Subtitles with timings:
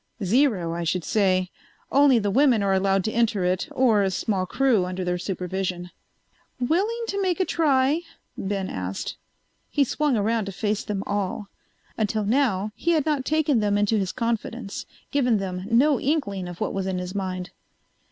[0.23, 1.51] "Zero, I should say.
[1.91, 5.91] Only the women are allowed to enter it, or a small crew under their supervision."
[6.59, 8.01] "Willing to make a try?"
[8.35, 9.15] Ben asked.
[9.69, 11.49] He swung around to face them all.
[11.99, 16.59] Until now he had not taken them into his confidence, given them no inkling of
[16.59, 17.51] what was in his mind.